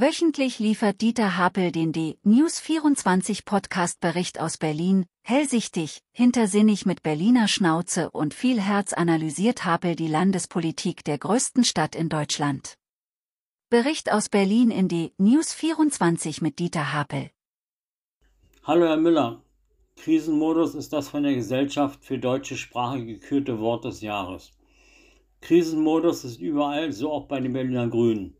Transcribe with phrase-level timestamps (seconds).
[0.00, 8.32] Wöchentlich liefert Dieter Hapel den D-News24 Podcast-Bericht aus Berlin, hellsichtig, hintersinnig mit Berliner Schnauze und
[8.32, 12.76] viel Herz analysiert Hapel die Landespolitik der größten Stadt in Deutschland.
[13.70, 17.30] Bericht aus Berlin in D-News24 mit Dieter Hapel.
[18.62, 19.42] Hallo Herr Müller,
[19.96, 24.52] Krisenmodus ist das von der Gesellschaft für deutsche Sprache gekürte Wort des Jahres.
[25.40, 28.37] Krisenmodus ist überall, so auch bei den Berliner Grünen.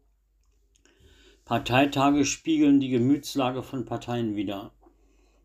[1.48, 4.70] Parteitage spiegeln die Gemütslage von Parteien wider.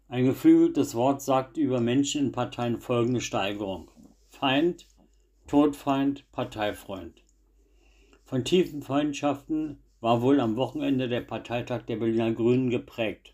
[0.09, 3.89] Ein geflügeltes Wort sagt über Menschen in Parteien folgende Steigerung.
[4.27, 4.85] Feind,
[5.47, 7.23] Todfeind, Parteifreund.
[8.25, 13.33] Von tiefen Freundschaften war wohl am Wochenende der Parteitag der Berliner Grünen geprägt.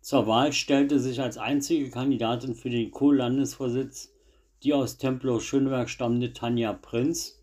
[0.00, 4.12] Zur Wahl stellte sich als einzige Kandidatin für den Co-Landesvorsitz
[4.64, 7.40] die aus Tempelhof-Schöneberg stammende Tanja Prinz,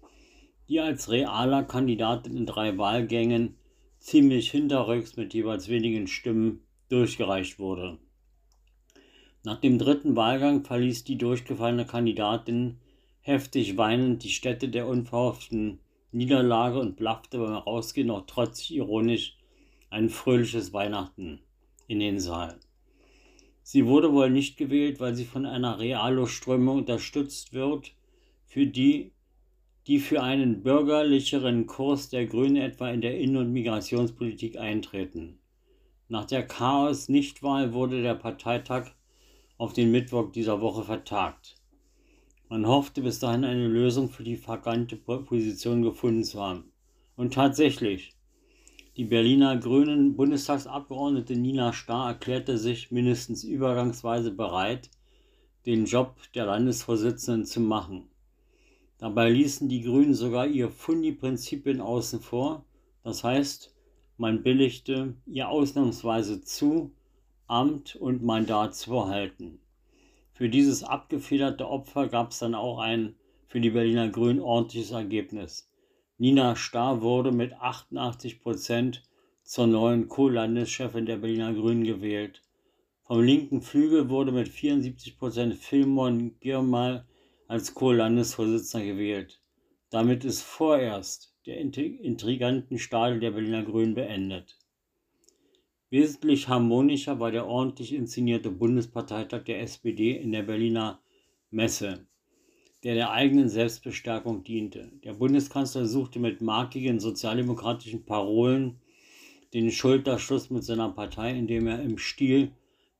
[0.67, 3.55] die als realer Kandidatin in drei Wahlgängen
[4.03, 7.97] ziemlich hinterrücks mit jeweils wenigen Stimmen durchgereicht wurde.
[9.45, 12.79] Nach dem dritten Wahlgang verließ die durchgefallene Kandidatin
[13.21, 15.79] heftig weinend die Stätte der unverhofften
[16.11, 19.37] Niederlage und blaffte beim Rausgehen noch trotz ironisch
[19.89, 21.39] ein fröhliches Weihnachten
[21.87, 22.59] in den Saal.
[23.61, 27.93] Sie wurde wohl nicht gewählt, weil sie von einer Realo-Strömung unterstützt wird,
[28.45, 29.13] für die
[29.87, 35.39] die für einen bürgerlicheren Kurs der Grünen etwa in der Innen- und Migrationspolitik eintreten.
[36.07, 38.91] Nach der Chaos-Nichtwahl wurde der Parteitag
[39.57, 41.55] auf den Mittwoch dieser Woche vertagt.
[42.49, 46.71] Man hoffte bis dahin eine Lösung für die vakante Position gefunden zu haben.
[47.15, 48.13] Und tatsächlich,
[48.95, 54.91] die Berliner Grünen Bundestagsabgeordnete Nina Starr erklärte sich mindestens übergangsweise bereit,
[55.65, 58.09] den Job der Landesvorsitzenden zu machen.
[59.03, 62.63] Dabei ließen die Grünen sogar ihr Fundi-Prinzipien außen vor,
[63.03, 63.75] das heißt,
[64.15, 66.93] man billigte ihr ausnahmsweise zu,
[67.47, 69.59] Amt und Mandat zu behalten.
[70.31, 75.69] Für dieses abgefederte Opfer gab es dann auch ein für die Berliner Grünen ordentliches Ergebnis.
[76.17, 79.03] Nina Starr wurde mit 88 Prozent
[79.43, 82.41] zur neuen Co-Landeschefin der Berliner Grünen gewählt.
[83.01, 87.05] Vom linken Flügel wurde mit 74 Prozent Filmon Girmal
[87.47, 89.41] als Co-Landesvorsitzender gewählt.
[89.89, 94.57] Damit ist vorerst der intriganten Stadel der Berliner Grünen beendet.
[95.89, 101.01] Wesentlich harmonischer war der ordentlich inszenierte Bundesparteitag der SPD in der Berliner
[101.51, 102.07] Messe,
[102.83, 104.91] der der eigenen Selbstbestärkung diente.
[105.03, 108.79] Der Bundeskanzler suchte mit markigen sozialdemokratischen Parolen
[109.53, 112.51] den Schulterschluss mit seiner Partei, indem er im Stil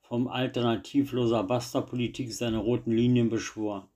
[0.02, 3.90] vom alternativloser Basta-Politik seine roten Linien beschwor.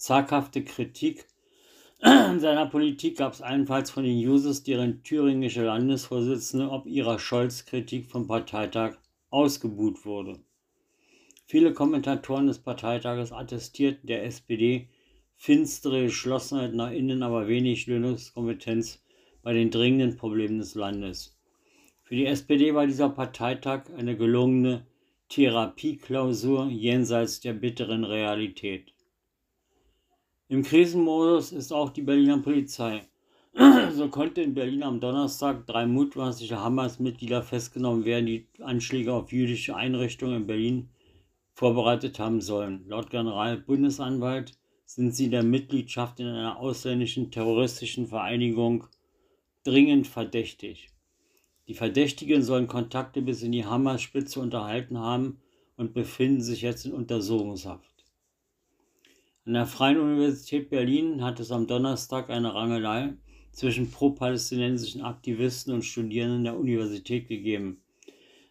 [0.00, 1.26] Zaghafte Kritik
[2.00, 8.26] seiner Politik gab es allenfalls von den Jusos, deren thüringische Landesvorsitzende ob ihrer Scholz-Kritik vom
[8.26, 8.96] Parteitag
[9.28, 10.40] ausgebuht wurde.
[11.44, 14.88] Viele Kommentatoren des Parteitages attestierten der SPD
[15.36, 19.02] finstere Geschlossenheit nach innen, aber wenig Lösungskompetenz
[19.42, 21.36] bei den dringenden Problemen des Landes.
[22.04, 24.86] Für die SPD war dieser Parteitag eine gelungene
[25.28, 28.94] Therapieklausur jenseits der bitteren Realität.
[30.50, 33.06] Im Krisenmodus ist auch die Berliner Polizei.
[33.92, 39.76] So konnte in Berlin am Donnerstag drei mutmaßliche Hamas-Mitglieder festgenommen werden, die Anschläge auf jüdische
[39.76, 40.88] Einrichtungen in Berlin
[41.52, 42.84] vorbereitet haben sollen.
[42.88, 48.88] Laut Generalbundesanwalt sind sie der Mitgliedschaft in einer ausländischen terroristischen Vereinigung
[49.62, 50.88] dringend verdächtig.
[51.68, 55.38] Die Verdächtigen sollen Kontakte bis in die Hamas-Spitze unterhalten haben
[55.76, 57.89] und befinden sich jetzt in Untersuchungshaft.
[59.46, 63.14] An der Freien Universität Berlin hat es am Donnerstag eine Rangelei
[63.52, 67.80] zwischen pro-palästinensischen Aktivisten und Studierenden der Universität gegeben.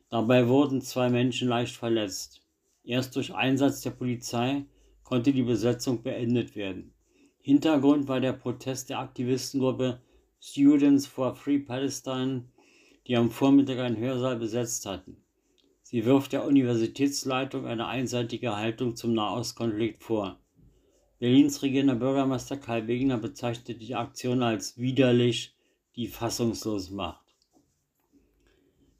[0.09, 2.41] Dabei wurden zwei Menschen leicht verletzt.
[2.83, 4.65] Erst durch Einsatz der Polizei
[5.03, 6.91] konnte die Besetzung beendet werden.
[7.39, 10.01] Hintergrund war der Protest der Aktivistengruppe
[10.41, 12.45] Students for Free Palestine,
[13.05, 15.17] die am Vormittag einen Hörsaal besetzt hatten.
[15.83, 20.39] Sie wirft der Universitätsleitung eine einseitige Haltung zum Nahostkonflikt vor.
[21.19, 25.53] Berlins regierender Bürgermeister Kai Wegner bezeichnete die Aktion als widerlich,
[25.97, 27.25] die fassungslos macht.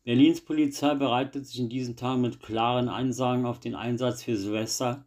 [0.03, 5.05] Berlins Polizei bereitet sich in diesen Tagen mit klaren Ansagen auf den Einsatz für Silvester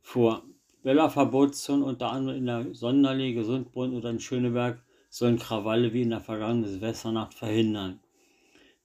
[0.00, 0.42] vor.
[0.82, 6.20] Bella-Verbotszonen unter anderem in der Sonderlee, Gesundbrunnen oder in Schöneberg sollen Krawalle wie in der
[6.20, 8.00] vergangenen Silvesternacht verhindern.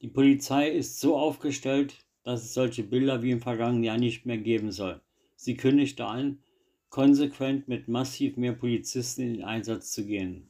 [0.02, 4.38] Die Polizei ist so aufgestellt, dass es solche Bilder wie im vergangenen Jahr nicht mehr
[4.38, 5.02] geben soll.
[5.36, 6.40] Sie kündigte an,
[6.90, 10.50] konsequent mit massiv mehr Polizisten in den Einsatz zu gehen.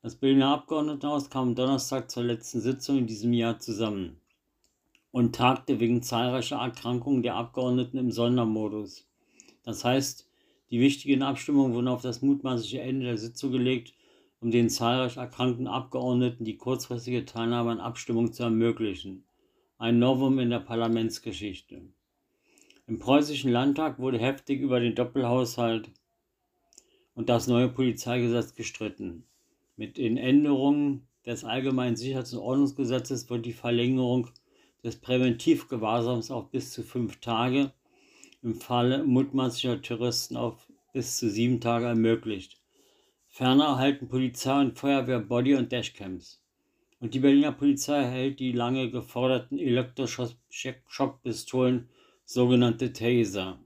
[0.00, 4.20] Das Berliner Abgeordnetenhaus kam am Donnerstag zur letzten Sitzung in diesem Jahr zusammen
[5.12, 9.06] und tagte wegen zahlreicher Erkrankungen der Abgeordneten im Sondermodus.
[9.62, 10.28] Das heißt,
[10.70, 13.94] die wichtigen Abstimmungen wurden auf das mutmaßliche Ende der Sitzung gelegt,
[14.40, 19.24] um den zahlreich erkrankten Abgeordneten die kurzfristige Teilnahme an Abstimmungen zu ermöglichen.
[19.78, 21.82] Ein Novum in der Parlamentsgeschichte.
[22.92, 25.90] Im preußischen Landtag wurde heftig über den Doppelhaushalt
[27.14, 29.24] und das neue Polizeigesetz gestritten.
[29.76, 34.28] Mit den Änderungen des Allgemeinen Sicherheits- und Ordnungsgesetzes wird die Verlängerung
[34.84, 37.72] des Präventivgewahrsams auf bis zu fünf Tage,
[38.42, 42.60] im Falle mutmaßlicher Terroristen auf bis zu sieben Tage ermöglicht.
[43.26, 46.42] Ferner erhalten Polizei und Feuerwehr Body- und Dashcams.
[47.00, 51.88] Und die Berliner Polizei erhält die lange geforderten Elektroschockpistolen,
[52.32, 53.58] sogenannte Taser.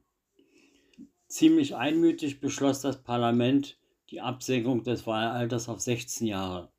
[1.29, 3.79] Ziemlich einmütig beschloss das Parlament
[4.11, 6.73] die Absenkung des Wahlalters auf 16 Jahre.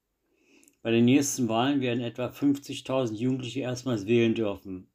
[0.81, 4.89] Bei den nächsten Wahlen werden etwa 50.000 Jugendliche erstmals wählen dürfen.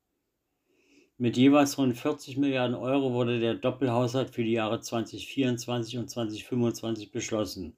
[1.17, 7.11] Mit jeweils rund 40 Milliarden Euro wurde der Doppelhaushalt für die Jahre 2024 und 2025
[7.11, 7.75] beschlossen.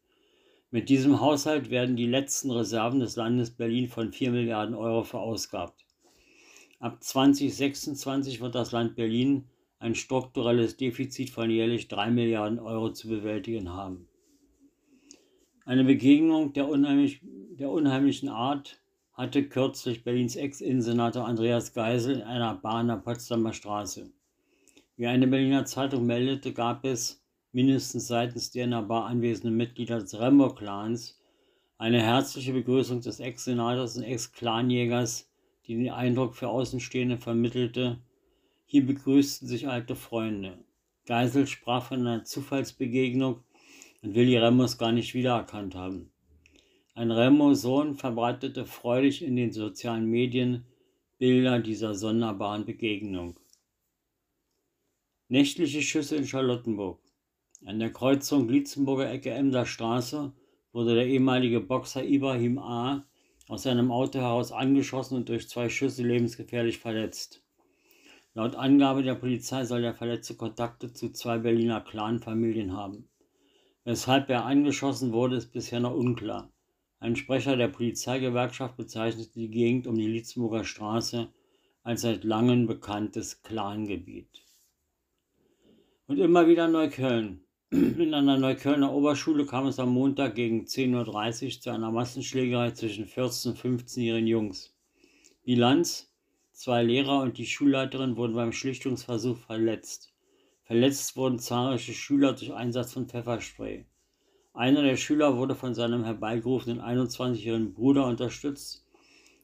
[0.71, 5.84] Mit diesem Haushalt werden die letzten Reserven des Landes Berlin von 4 Milliarden Euro verausgabt.
[6.81, 9.45] Ab 2026 wird das Land Berlin
[9.79, 14.09] ein strukturelles Defizit von jährlich 3 Milliarden Euro zu bewältigen haben.
[15.67, 18.81] Eine Begegnung der, unheimlich, der unheimlichen Art
[19.15, 24.11] hatte kürzlich Berlins Ex-Innensenator Andreas Geisel in einer Bar an der Potsdamer Straße.
[24.97, 30.01] Wie eine Berliner Zeitung meldete, gab es mindestens seitens der in der Bar anwesenden Mitglieder
[30.01, 31.21] des Rembo-Clans
[31.79, 35.31] eine herzliche Begrüßung des Ex-Senators und Ex-Clanjägers,
[35.67, 38.01] die den Eindruck für Außenstehende vermittelte,
[38.65, 40.59] hier begrüßten sich alte Freunde.
[41.07, 43.43] Geisel sprach von einer Zufallsbegegnung
[44.03, 46.11] und will die Remos gar nicht wiedererkannt haben.
[46.95, 50.65] Ein Remo-Sohn verbreitete freudig in den sozialen Medien
[51.19, 53.39] Bilder dieser sonderbaren Begegnung.
[55.29, 57.01] Nächtliche Schüsse in Charlottenburg.
[57.65, 60.33] An der Kreuzung Lietzenburger Ecke Emder Straße
[60.73, 63.07] wurde der ehemalige Boxer Ibrahim A.
[63.55, 67.41] aus seinem Auto heraus angeschossen und durch zwei Schüsse lebensgefährlich verletzt.
[68.35, 73.09] Laut Angabe der Polizei soll der Verletzte Kontakte zu zwei Berliner Clanfamilien haben.
[73.85, 76.53] Weshalb er angeschossen wurde, ist bisher noch unklar.
[76.99, 81.29] Ein Sprecher der Polizeigewerkschaft bezeichnete die Gegend um die Litzburger Straße
[81.85, 84.43] als seit langem bekanntes Clangebiet.
[86.09, 87.44] Und immer wieder Neukölln.
[87.75, 93.05] In einer Neuköllner Oberschule kam es am Montag gegen 10.30 Uhr zu einer Massenschlägerei zwischen
[93.05, 94.73] 14 und 15-jährigen Jungs.
[95.43, 96.09] Bilanz:
[96.53, 100.15] Zwei Lehrer und die Schulleiterin wurden beim Schlichtungsversuch verletzt.
[100.63, 103.87] Verletzt wurden zahlreiche Schüler durch Einsatz von Pfefferspray.
[104.53, 108.87] Einer der Schüler wurde von seinem herbeigerufenen 21-jährigen Bruder unterstützt.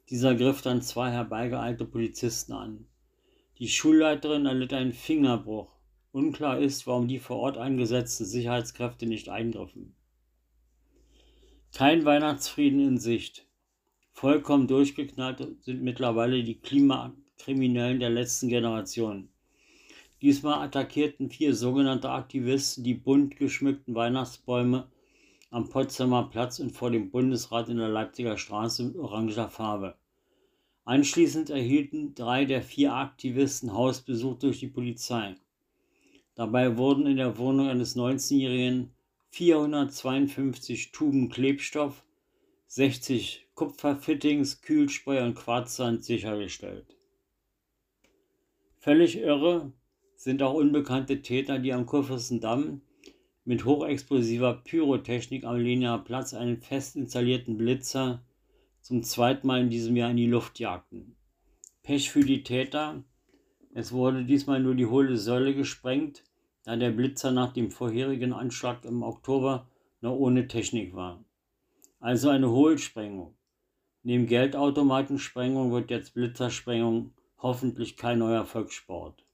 [0.08, 2.86] Dieser griff dann zwei herbeigeeilte Polizisten an.
[3.58, 5.79] Die Schulleiterin erlitt einen Fingerbruch.
[6.12, 9.94] Unklar ist, warum die vor Ort eingesetzten Sicherheitskräfte nicht eingriffen.
[11.72, 13.46] Kein Weihnachtsfrieden in Sicht.
[14.12, 19.28] Vollkommen durchgeknallt sind mittlerweile die Klimakriminellen der letzten Generation.
[20.20, 24.90] Diesmal attackierten vier sogenannte Aktivisten die bunt geschmückten Weihnachtsbäume
[25.50, 29.94] am Potsdamer Platz und vor dem Bundesrat in der Leipziger Straße mit oranger Farbe.
[30.84, 35.36] Anschließend erhielten drei der vier Aktivisten Hausbesuch durch die Polizei.
[36.40, 38.94] Dabei wurden in der Wohnung eines 19-Jährigen
[39.28, 42.02] 452 Tuben Klebstoff,
[42.66, 46.96] 60 Kupferfittings, Kühlspray und Quarzsand sichergestellt.
[48.78, 49.70] Völlig irre
[50.16, 52.80] sind auch unbekannte Täter, die am Kurfürstendamm
[53.44, 58.24] mit hochexplosiver Pyrotechnik am Lenaer Platz einen fest installierten Blitzer
[58.80, 61.16] zum zweiten Mal in diesem Jahr in die Luft jagten.
[61.82, 63.04] Pech für die Täter,
[63.74, 66.24] es wurde diesmal nur die hohle Säule gesprengt,
[66.64, 69.66] da der Blitzer nach dem vorherigen Anschlag im Oktober
[70.00, 71.24] noch ohne Technik war.
[72.00, 73.34] Also eine Hohlsprengung.
[74.02, 79.24] Neben Geldautomatensprengung wird jetzt Blitzersprengung hoffentlich kein neuer Volkssport.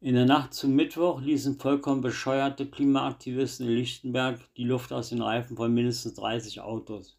[0.00, 5.22] In der Nacht zum Mittwoch ließen vollkommen bescheuerte Klimaaktivisten in Lichtenberg die Luft aus den
[5.22, 7.18] Reifen von mindestens 30 Autos.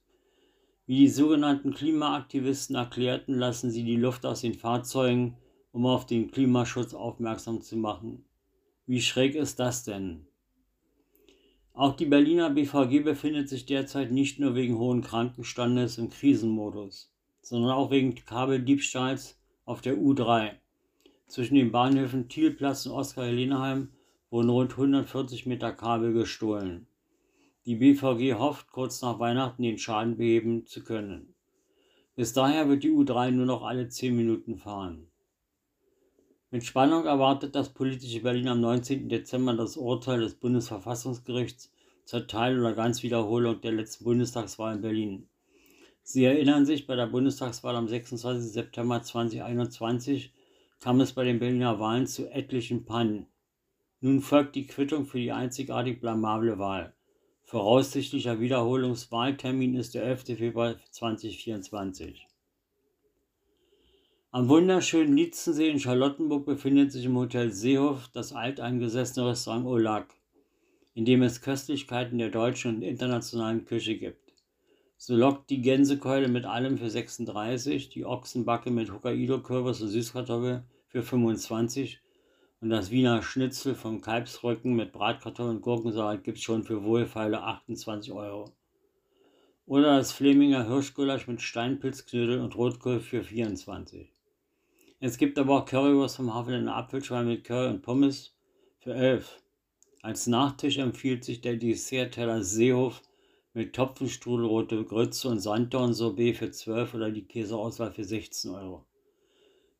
[0.85, 5.35] Wie die sogenannten Klimaaktivisten erklärten, lassen sie die Luft aus den Fahrzeugen,
[5.71, 8.23] um auf den Klimaschutz aufmerksam zu machen.
[8.87, 10.27] Wie schräg ist das denn?
[11.73, 17.11] Auch die Berliner BVG befindet sich derzeit nicht nur wegen hohen Krankenstandes im Krisenmodus,
[17.41, 20.51] sondern auch wegen Kabeldiebstahls auf der U3.
[21.25, 23.89] Zwischen den Bahnhöfen Thielplatz und Oskar-Heleneheim
[24.29, 26.85] wurden rund 140 Meter Kabel gestohlen.
[27.65, 31.33] Die BVG hofft, kurz nach Weihnachten den Schaden beheben zu können.
[32.15, 35.07] Bis daher wird die U3 nur noch alle 10 Minuten fahren.
[36.51, 39.09] Mit Spannung erwartet das politische Berlin am 19.
[39.09, 41.71] Dezember das Urteil des Bundesverfassungsgerichts
[42.05, 45.27] zur Teil- oder Ganzwiederholung der letzten Bundestagswahl in Berlin.
[46.03, 48.51] Sie erinnern sich, bei der Bundestagswahl am 26.
[48.51, 50.33] September 2021
[50.79, 53.25] kam es bei den Berliner Wahlen zu etlichen Pannen.
[54.01, 56.93] Nun folgt die Quittung für die einzigartig blamable Wahl.
[57.41, 60.37] Voraussichtlicher Wiederholungswahltermin ist der 11.
[60.37, 62.27] Februar 2024.
[64.35, 70.07] Am wunderschönen Lietzensee in Charlottenburg befindet sich im Hotel Seehof das alteingesessene Restaurant Olag,
[70.93, 74.33] in dem es Köstlichkeiten der deutschen und internationalen Küche gibt.
[74.97, 81.01] So lockt die Gänsekeule mit allem für 36, die Ochsenbacke mit Hokkaido-Kürbis und Süßkartoffel für
[81.01, 82.01] 25
[82.59, 87.41] und das Wiener Schnitzel vom Kalbsrücken mit Bratkartoffeln und Gurkensalat gibt es schon für wohlfeile
[87.41, 88.51] 28 Euro.
[89.65, 94.14] Oder das Fleminger Hirschgulasch mit Steinpilzknödel und Rotkohl für 24.
[94.99, 98.33] Es gibt aber auch Currywurst vom Hafen Apfelschwein mit Curry und Pommes
[98.79, 99.41] für 11.
[100.01, 103.01] Als Nachtisch empfiehlt sich der Dessertteller Seehof
[103.53, 108.85] mit Topfenstrudel, rote Grütze und Sanddorn-Sorbet für 12 oder die Käseauswahl für 16 Euro.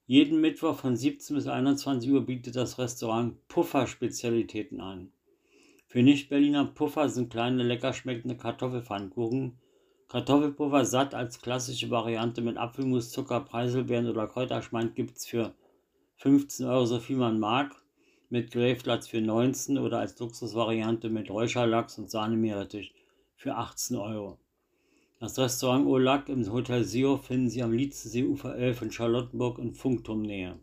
[0.06, 5.12] Jeden Mittwoch von 17 bis 21 Uhr bietet das Restaurant Puffer-Spezialitäten an.
[5.88, 9.58] Für Nicht-Berliner Puffer sind kleine lecker schmeckende Kartoffelpfannkuchen,
[10.08, 15.54] Kartoffelpuffer satt als klassische Variante mit Apfelmus, Zucker, Preiselbeeren oder Kräuterschmand gibt es für
[16.18, 17.76] 15 Euro so viel man mag,
[18.30, 22.94] mit Gräflatz für 19 oder als Luxusvariante mit Räucherlachs und Sahnemeerrettich
[23.36, 24.40] für 18 Euro.
[25.20, 30.60] Das Restaurant Olac im Hotel Sio finden Sie am Lietzenseeufer 11 in Charlottenburg in Funkturmnähe.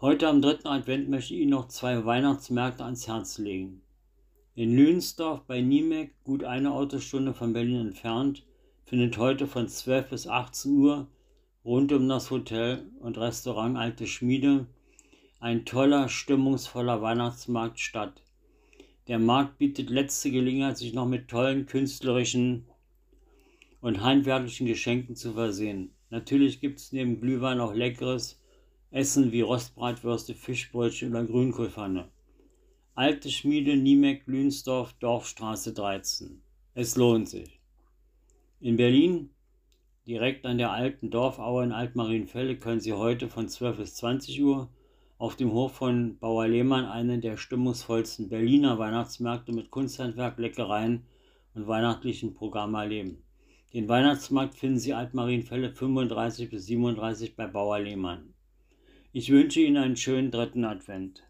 [0.00, 3.82] Heute am dritten Advent möchte ich Ihnen noch zwei Weihnachtsmärkte ans Herz legen.
[4.56, 8.44] In Lünsdorf bei Niemek, gut eine Autostunde von Berlin entfernt,
[8.84, 11.06] findet heute von 12 bis 18 Uhr
[11.64, 14.66] rund um das Hotel und Restaurant Alte Schmiede
[15.38, 18.24] ein toller, stimmungsvoller Weihnachtsmarkt statt.
[19.06, 22.66] Der Markt bietet letzte Gelegenheit, sich noch mit tollen künstlerischen
[23.80, 25.92] und handwerklichen Geschenken zu versehen.
[26.10, 28.40] Natürlich gibt es neben Glühwein auch leckeres
[28.90, 32.08] Essen wie Rostbratwürste, Fischbrötchen oder Grünkohlpfanne.
[33.00, 36.42] Alte Schmiede Niemeck Lünsdorf, Dorfstraße 13.
[36.74, 37.58] Es lohnt sich.
[38.60, 39.30] In Berlin,
[40.06, 44.68] direkt an der alten Dorfaue in Altmarienfelde, können Sie heute von 12 bis 20 Uhr
[45.16, 51.04] auf dem Hof von Bauer Lehmann einen der stimmungsvollsten Berliner Weihnachtsmärkte mit Kunsthandwerk, Leckereien
[51.54, 53.22] und weihnachtlichen Programmen erleben.
[53.72, 58.34] Den Weihnachtsmarkt finden Sie Altmarienfälle 35 bis 37 bei Bauer Lehmann.
[59.14, 61.24] Ich wünsche Ihnen einen schönen dritten Advent.